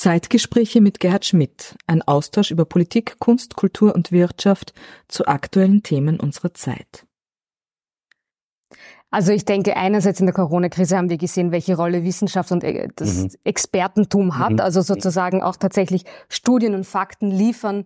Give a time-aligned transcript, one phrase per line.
[0.00, 4.72] Zeitgespräche mit Gerhard Schmidt, ein Austausch über Politik, Kunst, Kultur und Wirtschaft
[5.08, 7.04] zu aktuellen Themen unserer Zeit.
[9.10, 12.88] Also ich denke, einerseits in der Corona-Krise haben wir gesehen, welche Rolle Wissenschaft und äh,
[12.96, 13.30] das mhm.
[13.44, 14.60] Expertentum hat, mhm.
[14.60, 17.84] also sozusagen auch tatsächlich Studien und Fakten liefern.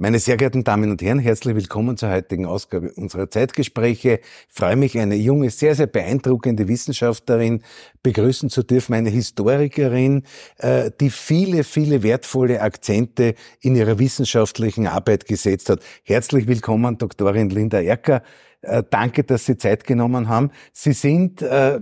[0.00, 4.20] Meine sehr geehrten Damen und Herren, herzlich willkommen zur heutigen Ausgabe unserer Zeitgespräche.
[4.48, 7.64] Ich freue mich, eine junge, sehr, sehr beeindruckende Wissenschaftlerin
[8.04, 10.22] begrüßen zu dürfen, eine Historikerin,
[10.58, 15.80] äh, die viele, viele wertvolle Akzente in ihrer wissenschaftlichen Arbeit gesetzt hat.
[16.04, 18.22] Herzlich willkommen, Doktorin Linda Erker.
[18.62, 20.52] Äh, danke, dass Sie Zeit genommen haben.
[20.72, 21.80] Sie sind äh,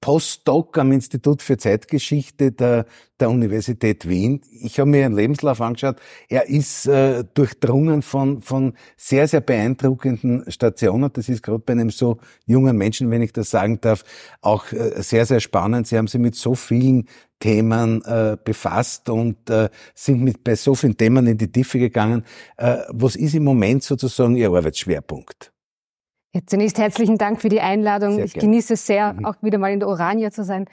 [0.00, 2.86] Postdoc am Institut für Zeitgeschichte der,
[3.18, 4.42] der Universität Wien.
[4.60, 5.96] Ich habe mir Ihren Lebenslauf angeschaut.
[6.28, 11.10] Er ist äh, durchdrungen von, von sehr, sehr beeindruckenden Stationen.
[11.12, 14.04] Das ist gerade bei einem so jungen Menschen, wenn ich das sagen darf,
[14.40, 15.88] auch äh, sehr, sehr spannend.
[15.88, 17.08] Sie haben sich mit so vielen
[17.40, 22.24] Themen äh, befasst und äh, sind mit bei so vielen Themen in die Tiefe gegangen.
[22.56, 25.52] Äh, was ist im Moment sozusagen Ihr Arbeitsschwerpunkt?
[26.38, 28.14] Ja, zunächst herzlichen Dank für die Einladung.
[28.14, 28.42] Sehr ich gern.
[28.42, 29.24] genieße es sehr, mhm.
[29.24, 30.66] auch wieder mal in der Orania zu sein.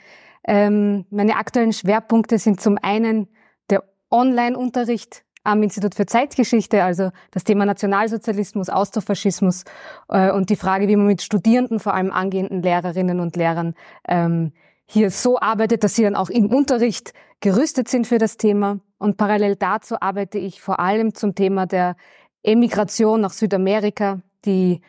[0.46, 3.28] Ähm, meine aktuellen Schwerpunkte sind zum einen
[3.68, 9.64] der Online-Unterricht am Institut für Zeitgeschichte, also das Thema Nationalsozialismus, Austrofaschismus
[10.08, 13.74] äh, und die Frage, wie man mit Studierenden, vor allem angehenden Lehrerinnen und Lehrern,
[14.06, 14.52] ähm,
[14.86, 18.78] hier so arbeitet, dass sie dann auch im Unterricht gerüstet sind für das Thema.
[18.98, 21.96] Und parallel dazu arbeite ich vor allem zum Thema der
[22.44, 24.80] Emigration nach Südamerika, die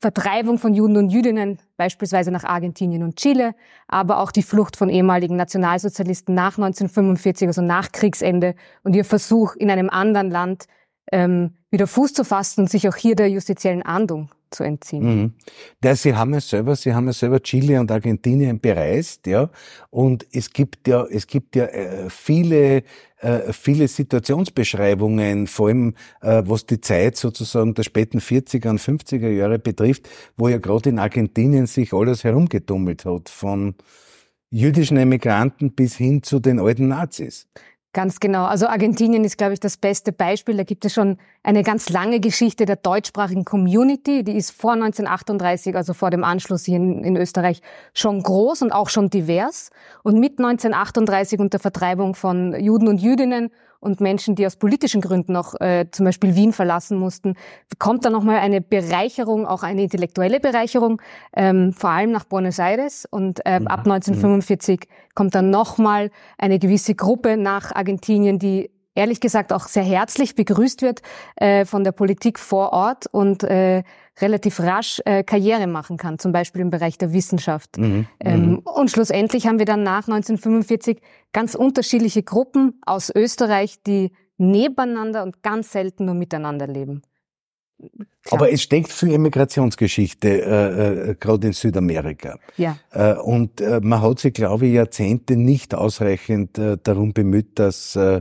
[0.00, 3.54] Vertreibung von Juden und Jüdinnen, beispielsweise nach Argentinien und Chile,
[3.86, 9.56] aber auch die Flucht von ehemaligen Nationalsozialisten nach 1945, also nach Kriegsende, und ihr Versuch,
[9.56, 10.64] in einem anderen Land
[11.12, 15.02] ähm, wieder Fuß zu fassen und sich auch hier der justiziellen Ahndung zu entziehen.
[15.04, 15.32] Mhm.
[15.82, 19.50] Ja, Sie haben ja selber, Sie haben ja selber Chile und Argentinien bereist, ja.
[19.90, 22.82] Und es gibt ja, es gibt ja äh, viele,
[23.18, 29.28] äh, viele Situationsbeschreibungen, vor allem äh, was die Zeit sozusagen der späten 40er und 50er
[29.28, 33.74] Jahre betrifft, wo ja gerade in Argentinien sich alles herumgetummelt hat, von
[34.50, 37.46] jüdischen Emigranten bis hin zu den alten Nazis.
[37.92, 38.44] Ganz genau.
[38.44, 40.56] Also Argentinien ist, glaube ich, das beste Beispiel.
[40.56, 44.22] Da gibt es schon eine ganz lange Geschichte der deutschsprachigen Community.
[44.22, 47.62] Die ist vor 1938, also vor dem Anschluss hier in, in Österreich,
[47.92, 49.70] schon groß und auch schon divers.
[50.04, 53.50] Und mit 1938 und der Vertreibung von Juden und Jüdinnen
[53.80, 57.34] und Menschen, die aus politischen Gründen auch äh, zum Beispiel Wien verlassen mussten,
[57.78, 61.00] kommt da nochmal eine Bereicherung, auch eine intellektuelle Bereicherung,
[61.34, 63.06] ähm, vor allem nach Buenos Aires.
[63.10, 64.84] Und äh, ab 1945 mhm.
[65.14, 70.82] kommt dann nochmal eine gewisse Gruppe nach Argentinien, die ehrlich gesagt auch sehr herzlich begrüßt
[70.82, 71.00] wird
[71.36, 73.82] äh, von der Politik vor Ort und äh,
[74.20, 77.78] relativ rasch äh, Karriere machen kann, zum Beispiel im Bereich der Wissenschaft.
[77.78, 78.06] Mhm.
[78.20, 78.58] Ähm, mhm.
[78.58, 81.00] und schlussendlich haben wir dann nach 1945
[81.32, 87.02] ganz unterschiedliche Gruppen aus Österreich, die nebeneinander und ganz selten nur miteinander leben.
[88.24, 88.42] Klar.
[88.42, 92.38] Aber es steckt viel Immigrationsgeschichte, äh, äh, gerade in Südamerika.
[92.58, 92.78] Ja.
[92.92, 97.96] Äh, und äh, man hat sich, glaube ich, Jahrzehnte nicht ausreichend äh, darum bemüht, dass
[97.96, 98.20] äh,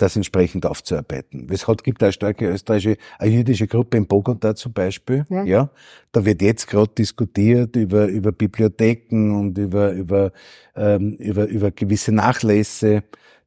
[0.00, 1.48] das entsprechend aufzuarbeiten.
[1.50, 5.26] Es hat, gibt eine starke österreichische, eine jüdische Gruppe in Bogota zum Beispiel.
[5.28, 5.44] Ja.
[5.44, 5.70] ja
[6.12, 10.32] da wird jetzt gerade diskutiert über, über Bibliotheken und über, über,
[10.74, 13.02] ähm, über, über gewisse Nachlässe.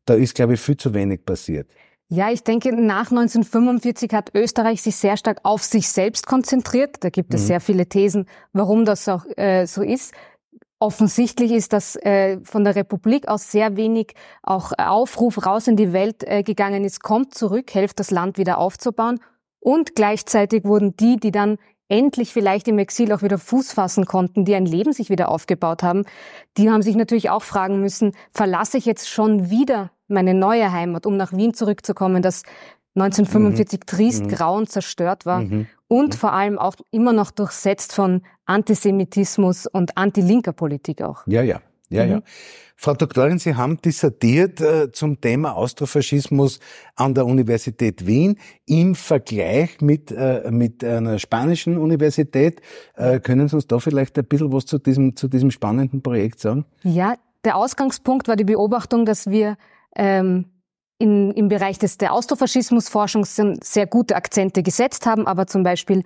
[0.06, 1.68] Da ist, glaube ich, viel zu wenig passiert.
[2.10, 6.98] Ja, ich denke, nach 1945 hat Österreich sich sehr stark auf sich selbst konzentriert.
[7.00, 7.48] Da gibt es mhm.
[7.48, 10.14] sehr viele Thesen, warum das auch äh, so ist.
[10.84, 15.94] Offensichtlich ist, dass äh, von der Republik aus sehr wenig auch Aufruf raus in die
[15.94, 19.22] Welt äh, gegangen ist, kommt zurück, helft das Land wieder aufzubauen.
[19.62, 21.58] Und gleichzeitig wurden die, die dann
[21.88, 25.84] endlich vielleicht im Exil auch wieder Fuß fassen konnten, die ein Leben sich wieder aufgebaut
[25.84, 26.04] haben,
[26.58, 31.06] die haben sich natürlich auch fragen müssen, verlasse ich jetzt schon wieder meine neue Heimat,
[31.06, 32.44] um nach Wien zurückzukommen, das
[32.96, 33.86] 1945 mhm.
[33.86, 34.28] Triest, mhm.
[34.28, 35.68] Grauen zerstört war mhm.
[35.94, 41.24] Und vor allem auch immer noch durchsetzt von Antisemitismus und antilinker Politik auch.
[41.28, 41.62] Ja, ja.
[41.90, 42.16] Ja, ja.
[42.18, 42.24] Mhm.
[42.76, 46.60] Frau Doktorin, Sie haben dissertiert äh, zum Thema Austrofaschismus
[46.96, 52.62] an der Universität Wien im Vergleich mit, äh, mit einer spanischen Universität.
[52.96, 56.40] Äh, können Sie uns da vielleicht ein bisschen was zu diesem, zu diesem spannenden Projekt
[56.40, 56.66] sagen?
[56.82, 57.14] Ja,
[57.46, 59.56] der Ausgangspunkt war die Beobachtung, dass wir
[59.96, 60.46] ähm,
[61.00, 66.04] in, im Bereich des, der Austrofaschismusforschung sehr gute Akzente gesetzt haben, aber zum Beispiel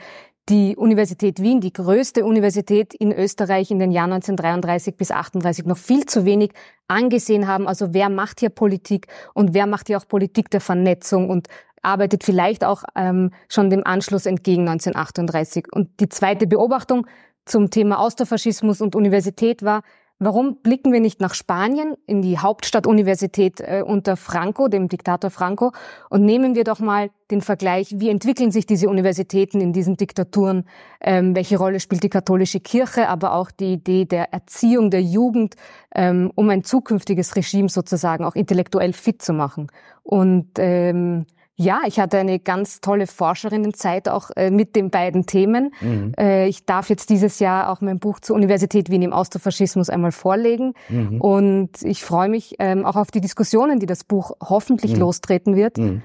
[0.50, 5.78] die Universität Wien, die größte Universität in Österreich in den Jahren 1933 bis 38 noch
[5.78, 6.52] viel zu wenig
[6.88, 7.68] angesehen haben.
[7.68, 11.48] Also wer macht hier Politik und wer macht hier auch Politik der Vernetzung und
[11.82, 15.66] arbeitet vielleicht auch ähm, schon dem Anschluss entgegen 1938.
[15.72, 17.08] Und die zweite Beobachtung
[17.46, 19.84] zum Thema Austrofaschismus und Universität war,
[20.20, 25.74] Warum blicken wir nicht nach Spanien, in die Hauptstadtuniversität äh, unter Franco, dem Diktator Franco,
[26.10, 30.66] und nehmen wir doch mal den Vergleich, wie entwickeln sich diese Universitäten in diesen Diktaturen,
[31.02, 35.56] ähm, welche Rolle spielt die katholische Kirche, aber auch die Idee der Erziehung der Jugend,
[35.94, 39.68] ähm, um ein zukünftiges Regime sozusagen auch intellektuell fit zu machen.
[40.02, 41.28] Und ähm,
[41.60, 45.74] ja, ich hatte eine ganz tolle Forscherinnenzeit auch äh, mit den beiden Themen.
[45.82, 46.14] Mhm.
[46.18, 50.12] Äh, ich darf jetzt dieses Jahr auch mein Buch zur Universität Wien im Austrofaschismus einmal
[50.12, 50.74] vorlegen.
[50.88, 51.20] Mhm.
[51.20, 55.00] Und ich freue mich ähm, auch auf die Diskussionen, die das Buch hoffentlich mhm.
[55.00, 55.80] lostreten wird.
[55.80, 56.04] Mhm.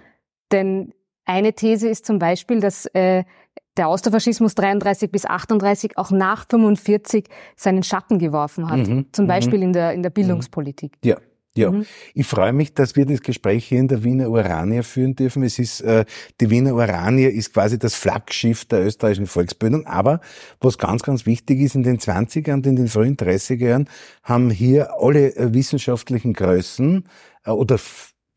[0.52, 0.94] Denn
[1.26, 3.24] eine These ist zum Beispiel, dass äh,
[3.76, 7.26] der Austrofaschismus 33 bis 38 auch nach 45
[7.56, 8.88] seinen Schatten geworfen hat.
[8.88, 9.06] Mhm.
[9.12, 9.28] Zum mhm.
[9.28, 10.96] Beispiel in der, in der Bildungspolitik.
[11.04, 11.18] Ja.
[11.54, 11.84] Ja, mhm.
[12.14, 15.42] ich freue mich, dass wir das Gespräch hier in der Wiener Urania führen dürfen.
[15.42, 16.06] Es ist, äh,
[16.40, 19.86] die Wiener Urania ist quasi das Flaggschiff der österreichischen Volksbildung.
[19.86, 20.20] Aber
[20.60, 23.88] was ganz, ganz wichtig ist, in den 20er und in den frühen 30er Jahren
[24.22, 27.04] haben hier alle äh, wissenschaftlichen Größen
[27.44, 27.78] äh, oder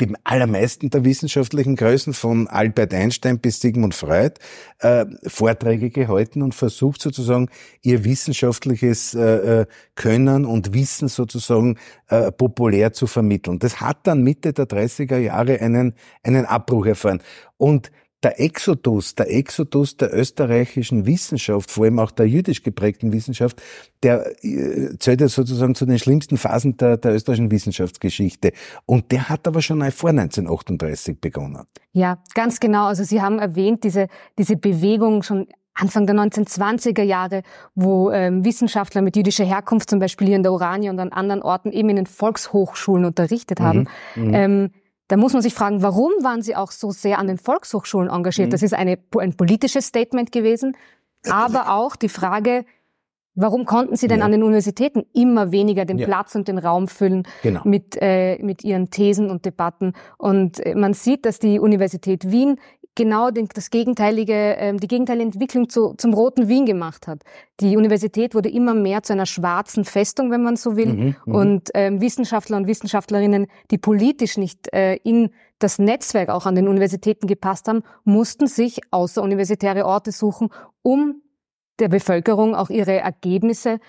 [0.01, 4.33] die allermeisten der wissenschaftlichen Größen von Albert Einstein bis Sigmund Freud
[4.79, 7.49] äh, Vorträge gehalten und versucht sozusagen
[7.81, 9.65] ihr wissenschaftliches äh, äh,
[9.95, 11.77] Können und Wissen sozusagen
[12.07, 13.59] äh, populär zu vermitteln.
[13.59, 15.93] Das hat dann Mitte der 30er Jahre einen,
[16.23, 17.21] einen Abbruch erfahren.
[17.57, 17.91] Und
[18.25, 23.61] der Exodus, der Exodus der österreichischen Wissenschaft, vor allem auch der jüdisch geprägten Wissenschaft,
[24.01, 28.53] der äh, zählt ja sozusagen zu den schlimmsten Phasen der, der österreichischen Wissenschaftsgeschichte.
[28.87, 31.67] Und der hat aber schon vor 1938 begonnen.
[31.91, 32.87] Ja, ganz genau.
[32.87, 34.07] Also Sie haben erwähnt, diese,
[34.39, 35.45] diese Bewegung schon
[35.75, 37.43] Anfang der 1920er Jahre,
[37.75, 41.43] wo ähm, Wissenschaftler mit jüdischer Herkunft zum Beispiel hier in der Urania und an anderen
[41.43, 43.87] Orten eben in den Volkshochschulen unterrichtet haben.
[44.15, 44.33] Mhm, mhm.
[44.33, 44.71] ähm,
[45.07, 48.47] da muss man sich fragen, warum waren sie auch so sehr an den Volkshochschulen engagiert?
[48.47, 48.51] Mhm.
[48.51, 50.75] Das ist eine, ein politisches Statement gewesen,
[51.29, 52.65] aber auch die Frage,
[53.35, 54.25] warum konnten sie denn ja.
[54.25, 56.07] an den Universitäten immer weniger den ja.
[56.07, 57.61] Platz und den Raum füllen genau.
[57.65, 59.93] mit, äh, mit ihren Thesen und Debatten?
[60.17, 62.59] Und äh, man sieht, dass die Universität Wien
[62.95, 67.23] genau den, das gegenteilige, ähm, die gegenteilige Entwicklung zu, zum roten Wien gemacht hat.
[67.59, 70.93] Die Universität wurde immer mehr zu einer schwarzen Festung, wenn man so will.
[70.93, 76.45] Mhm, mhm, und ähm, Wissenschaftler und Wissenschaftlerinnen, die politisch nicht äh, in das Netzwerk auch
[76.45, 80.49] an den Universitäten gepasst haben, mussten sich außeruniversitäre Orte suchen,
[80.81, 81.21] um
[81.79, 83.79] der Bevölkerung auch ihre Ergebnisse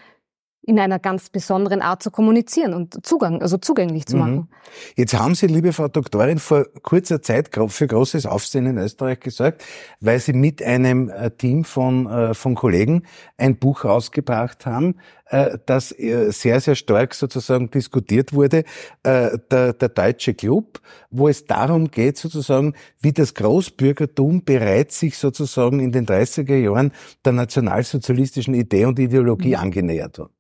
[0.67, 4.21] in einer ganz besonderen Art zu kommunizieren und Zugang, also zugänglich zu mhm.
[4.21, 4.49] machen.
[4.97, 9.65] Jetzt haben Sie, liebe Frau Doktorin, vor kurzer Zeit für großes Aufsehen in Österreich gesorgt,
[10.01, 13.05] weil Sie mit einem äh, Team von, äh, von Kollegen
[13.37, 14.97] ein Buch rausgebracht haben,
[15.27, 18.65] äh, das sehr, sehr stark sozusagen diskutiert wurde,
[19.05, 19.39] der,
[19.73, 20.81] der Deutsche Club,
[21.11, 26.93] wo es darum geht sozusagen, wie das Großbürgertum bereits sich sozusagen in den 30er Jahren
[27.25, 29.63] der nationalsozialistischen Idee und Ideologie mhm.
[29.63, 30.31] angenähert hat.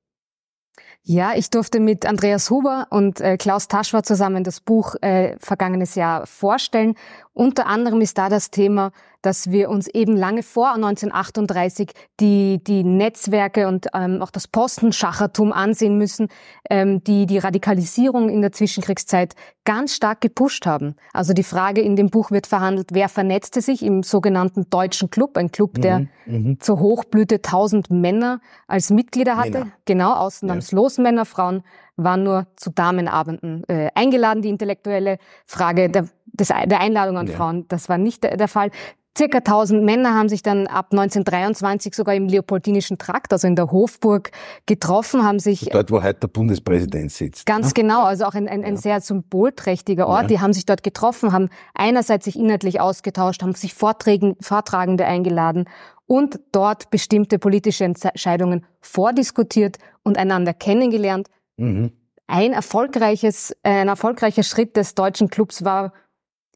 [1.08, 5.94] Ja, ich durfte mit Andreas Huber und äh, Klaus Taschwer zusammen das Buch äh, vergangenes
[5.94, 6.96] Jahr vorstellen.
[7.32, 8.90] Unter anderem ist da das Thema
[9.26, 11.90] dass wir uns eben lange vor 1938
[12.20, 16.28] die, die Netzwerke und ähm, auch das Postenschachertum ansehen müssen,
[16.70, 19.34] ähm, die die Radikalisierung in der Zwischenkriegszeit
[19.64, 20.94] ganz stark gepusht haben.
[21.12, 25.36] Also die Frage in dem Buch wird verhandelt, wer vernetzte sich im sogenannten Deutschen Club,
[25.36, 26.60] ein Club, der mhm, mhm.
[26.60, 29.72] zur Hochblüte 1000 Männer als Mitglieder hatte, Männer.
[29.86, 31.02] genau, ausnahmslos ja.
[31.02, 31.64] Männer, Frauen
[31.96, 34.42] waren nur zu Damenabenden äh, eingeladen.
[34.42, 37.34] Die intellektuelle Frage der, des, der Einladung an ja.
[37.34, 38.70] Frauen, das war nicht der, der Fall.
[39.16, 43.70] Circa 1000 Männer haben sich dann ab 1923 sogar im Leopoldinischen Trakt, also in der
[43.70, 44.30] Hofburg,
[44.66, 45.70] getroffen, haben sich...
[45.72, 47.46] Dort, wo heute der Bundespräsident sitzt.
[47.46, 47.72] Ganz ne?
[47.72, 48.80] genau, also auch ein, ein, ein ja.
[48.80, 50.22] sehr symbolträchtiger Ort.
[50.22, 50.28] Ja.
[50.28, 55.64] Die haben sich dort getroffen, haben einerseits sich inhaltlich ausgetauscht, haben sich Vorträgen, Vortragende eingeladen
[56.06, 61.28] und dort bestimmte politische Entscheidungen vordiskutiert und einander kennengelernt.
[61.56, 61.92] Mhm.
[62.26, 65.92] Ein erfolgreiches, ein erfolgreicher Schritt des deutschen Clubs war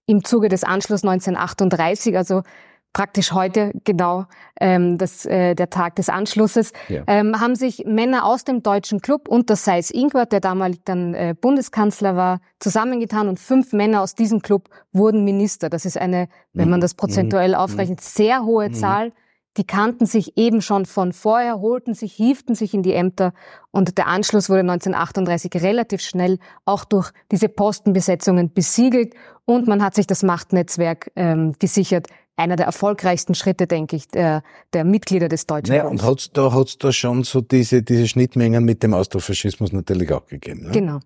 [0.07, 2.43] im Zuge des Anschlusses 1938, also
[2.93, 4.27] praktisch heute genau
[4.61, 7.05] ähm, das, äh, der Tag des Anschlusses, ja.
[7.07, 11.35] ähm, haben sich Männer aus dem deutschen Club unter Seis Ingwart, der damalig dann äh,
[11.41, 15.71] Bundeskanzler war, zusammengetan und fünf Männer aus diesem Club wurden Minister.
[15.71, 16.83] Das ist eine, wenn man mhm.
[16.83, 17.57] das prozentuell mhm.
[17.57, 18.75] aufrechnet, sehr hohe mhm.
[18.75, 19.13] Zahl.
[19.57, 23.33] Die kannten sich eben schon von vorher, holten sich, hieften sich in die Ämter
[23.73, 29.15] und der Anschluss wurde 1938 relativ schnell auch durch diese Postenbesetzungen besiegelt
[29.45, 32.07] und man hat sich das Machtnetzwerk ähm, gesichert.
[32.37, 34.43] einer der erfolgreichsten Schritte, denke ich, der,
[34.73, 38.65] der Mitglieder des Deutschen naja, Und hat's da, hat's da schon so diese, diese Schnittmengen
[38.65, 40.63] mit dem Austrofaschismus natürlich auch gegeben.
[40.63, 40.71] Ne?
[40.71, 41.01] Genau.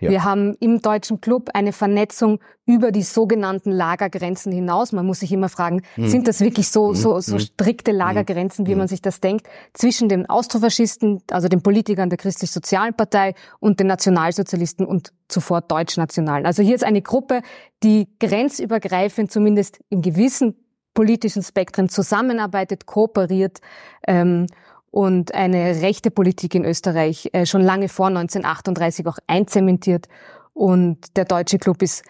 [0.00, 0.10] Ja.
[0.10, 4.92] Wir haben im Deutschen Club eine Vernetzung über die sogenannten Lagergrenzen hinaus.
[4.92, 6.08] Man muss sich immer fragen, mhm.
[6.08, 7.20] sind das wirklich so, so, hm.
[7.20, 7.40] so hm.
[7.40, 7.98] strikte hm.
[7.98, 13.34] Lagergrenzen, wie man sich das denkt, zwischen den Austrofaschisten, also den Politikern der Christlich-Sozialen Partei
[13.60, 16.44] und den Nationalsozialisten und zuvor Deutschnationalen.
[16.44, 17.42] Also hier ist eine Gruppe,
[17.82, 20.56] die grenzübergreifend zumindest in gewissen
[20.94, 23.60] politischen Spektren zusammenarbeitet, kooperiert
[24.08, 24.46] ähm,
[24.90, 30.08] und eine rechte Politik in Österreich äh, schon lange vor 1938 auch einzementiert.
[30.54, 32.02] Und der Deutsche Club ist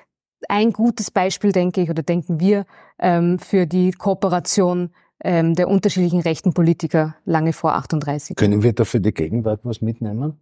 [0.49, 2.65] ein gutes Beispiel, denke ich, oder denken wir,
[2.99, 4.91] ähm, für die Kooperation
[5.25, 8.37] ähm, der unterschiedlichen rechten Politiker lange vor 38.
[8.37, 10.35] Können wir da für die Gegenwart was mitnehmen?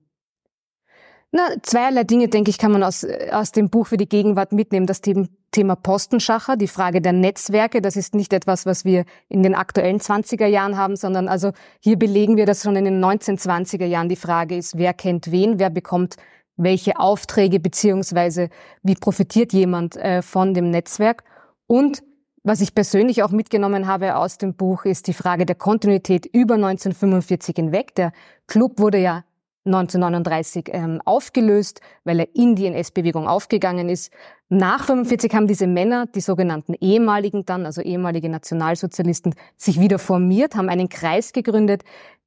[1.37, 4.87] Na, zweierlei Dinge, denke ich, kann man aus, aus dem Buch für die Gegenwart mitnehmen.
[4.87, 9.57] Das Thema Postenschacher, die Frage der Netzwerke, das ist nicht etwas, was wir in den
[9.57, 11.51] aktuellen 20er Jahren haben, sondern also
[11.81, 15.59] hier belegen wir, dass schon in den 1920er Jahren die Frage ist, wer kennt wen,
[15.59, 16.15] wer bekommt
[16.57, 18.49] welche Aufträge, beziehungsweise
[18.85, 21.25] wie profitiert jemand äh, von dem Netzwerk.
[21.67, 22.05] Und
[22.45, 26.55] was ich persönlich auch mitgenommen habe aus dem Buch, ist die Frage der Kontinuität über
[26.55, 27.97] 1945 hinweg.
[27.97, 28.13] Der
[28.47, 29.25] Club wurde ja
[29.67, 34.13] 1939 ähm, aufgelöst, weil er in die NS-Bewegung aufgegangen ist.
[34.51, 40.55] Nach 45 haben diese Männer, die sogenannten ehemaligen dann, also ehemalige Nationalsozialisten, sich wieder formiert,
[40.55, 41.83] haben einen Kreis gegründet,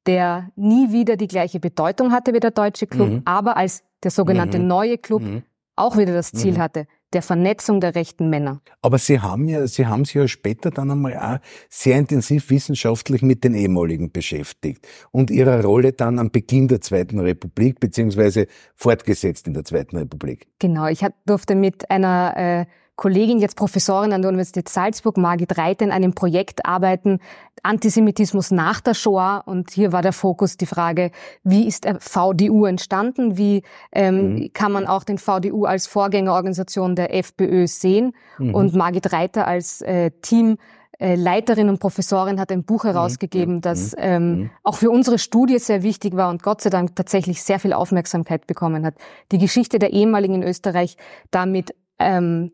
[0.07, 3.21] der nie wieder die gleiche Bedeutung hatte wie der Deutsche Club, mhm.
[3.25, 4.67] aber als der sogenannte mhm.
[4.67, 5.43] neue Club mhm.
[5.75, 6.59] auch wieder das Ziel mhm.
[6.59, 8.61] hatte, der Vernetzung der rechten Männer.
[8.81, 11.37] Aber Sie haben ja, Sie haben sich ja später dann einmal auch
[11.69, 17.19] sehr intensiv wissenschaftlich mit den ehemaligen beschäftigt und Ihrer Rolle dann am Beginn der Zweiten
[17.19, 20.47] Republik beziehungsweise fortgesetzt in der Zweiten Republik.
[20.59, 22.65] Genau, ich durfte mit einer äh,
[22.97, 27.19] Kollegin, jetzt Professorin an der Universität Salzburg, Margit Reit, in einem Projekt arbeiten,
[27.61, 29.43] Antisemitismus nach der Shoah.
[29.45, 31.11] Und hier war der Fokus die Frage,
[31.43, 33.37] wie ist VDU entstanden?
[33.37, 33.61] Wie
[33.91, 34.49] ähm, mhm.
[34.51, 38.13] kann man auch den VDU als Vorgängerorganisation der FPÖ sehen?
[38.39, 38.55] Mhm.
[38.55, 40.57] Und Margit Reiter als äh, Team
[40.99, 42.89] äh, Leiterin und Professorin hat ein Buch mhm.
[42.89, 43.61] herausgegeben, mhm.
[43.61, 44.49] das ähm, mhm.
[44.63, 48.47] auch für unsere Studie sehr wichtig war und Gott sei Dank tatsächlich sehr viel Aufmerksamkeit
[48.47, 48.95] bekommen hat.
[49.31, 50.97] Die Geschichte der ehemaligen Österreich
[51.29, 52.51] damit ähm,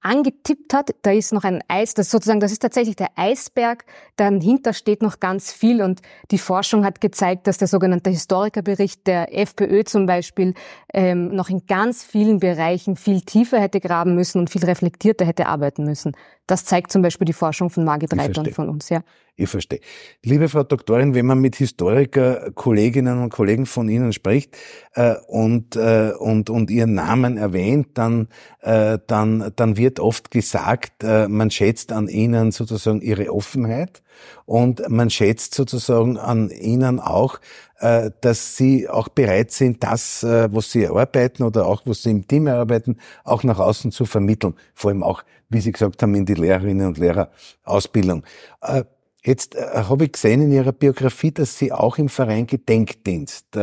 [0.00, 0.90] angetippt hat.
[1.02, 3.84] Da ist noch ein Eis, das sozusagen, das ist tatsächlich der Eisberg.
[4.16, 9.36] Dahinter steht noch ganz viel und die Forschung hat gezeigt, dass der sogenannte Historikerbericht der
[9.36, 10.54] FPÖ zum Beispiel
[10.92, 15.46] ähm, noch in ganz vielen Bereichen viel tiefer hätte graben müssen und viel reflektierter hätte
[15.46, 16.12] arbeiten müssen.
[16.46, 19.02] Das zeigt zum Beispiel die Forschung von Margit Reiter und von uns, ja.
[19.40, 19.80] Ich verstehe.
[20.22, 24.54] Liebe Frau Doktorin, wenn man mit Historiker, Kolleginnen und Kollegen von Ihnen spricht
[24.92, 28.28] äh, und, äh, und, und Ihren Namen erwähnt, dann,
[28.60, 34.02] äh, dann, dann wird oft gesagt, äh, man schätzt an Ihnen sozusagen Ihre Offenheit
[34.44, 37.40] und man schätzt sozusagen an Ihnen auch,
[37.78, 42.10] äh, dass Sie auch bereit sind, das, äh, was Sie erarbeiten oder auch was Sie
[42.10, 44.54] im Team erarbeiten, auch nach außen zu vermitteln.
[44.74, 48.22] Vor allem auch, wie Sie gesagt haben, in die Lehrerinnen und Lehrerausbildung.
[48.60, 48.84] Äh,
[49.24, 53.56] jetzt habe ich gesehen in Ihrer Biografie, dass Sie auch im Verein Gedenkdienst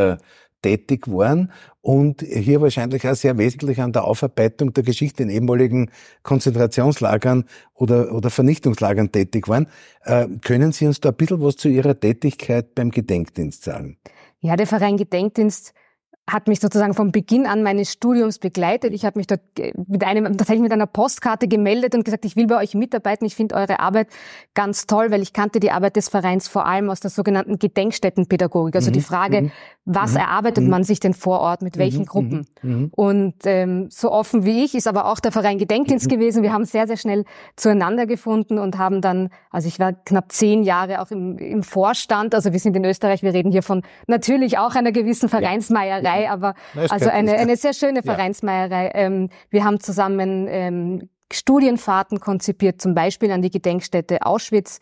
[0.61, 5.91] tätig waren und hier wahrscheinlich auch sehr wesentlich an der Aufarbeitung der Geschichte in ehemaligen
[6.23, 9.67] Konzentrationslagern oder, oder Vernichtungslagern tätig waren.
[10.03, 13.97] Äh, können Sie uns da ein bisschen was zu Ihrer Tätigkeit beim Gedenkdienst sagen?
[14.39, 15.73] Ja, der Verein Gedenkdienst
[16.29, 18.93] hat mich sozusagen vom Beginn an meines Studiums begleitet.
[18.93, 19.39] Ich habe mich dort
[19.87, 23.25] mit einem, tatsächlich mit einer Postkarte gemeldet und gesagt, ich will bei euch mitarbeiten.
[23.25, 24.09] Ich finde eure Arbeit
[24.53, 28.75] ganz toll, weil ich kannte die Arbeit des Vereins vor allem aus der sogenannten Gedenkstättenpädagogik.
[28.75, 28.93] Also mhm.
[28.93, 29.51] die Frage, mhm.
[29.89, 30.19] Was mhm.
[30.19, 30.69] erarbeitet mhm.
[30.69, 32.05] man sich denn vor Ort, mit welchen mhm.
[32.05, 32.47] Gruppen?
[32.61, 32.91] Mhm.
[32.95, 36.43] Und ähm, so offen wie ich ist aber auch der Verein Gedenkdienst gewesen.
[36.43, 37.23] Wir haben sehr, sehr schnell
[37.55, 42.35] zueinander gefunden und haben dann, also ich war knapp zehn Jahre auch im, im Vorstand.
[42.35, 45.57] Also wir sind in Österreich, wir reden hier von natürlich auch einer gewissen Vereinsmeierei.
[45.57, 46.53] Vereinsmeierei, aber
[46.89, 48.91] also eine, eine sehr schöne Vereinsmeierei.
[48.93, 54.79] Ähm, wir haben zusammen ähm, Studienfahrten konzipiert, zum Beispiel an die Gedenkstätte Auschwitz,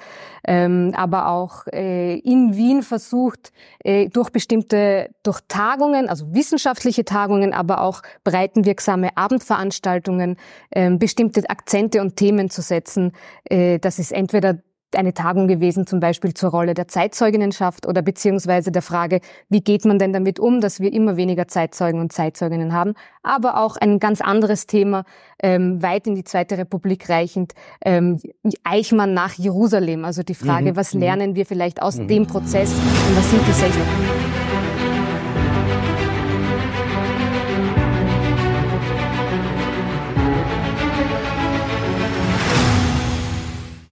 [0.48, 3.52] ähm, aber auch äh, in Wien versucht,
[3.84, 10.38] äh, durch bestimmte, durch Tagungen, also wissenschaftliche Tagungen, aber auch breitenwirksame Abendveranstaltungen,
[10.70, 13.14] äh, bestimmte Akzente und Themen zu setzen.
[13.46, 14.60] Äh, das ist entweder
[14.98, 19.86] eine Tagung gewesen, zum Beispiel zur Rolle der Zeitzeuginnenschaft oder beziehungsweise der Frage, wie geht
[19.86, 24.00] man denn damit um, dass wir immer weniger Zeitzeugen und Zeitzeuginnen haben, aber auch ein
[24.00, 25.04] ganz anderes Thema,
[25.42, 28.20] ähm, weit in die Zweite Republik reichend, ähm,
[28.64, 30.76] Eichmann nach Jerusalem, also die Frage, mhm.
[30.76, 31.00] was mhm.
[31.02, 32.08] lernen wir vielleicht aus mhm.
[32.08, 34.15] dem Prozess und was sind die Segel?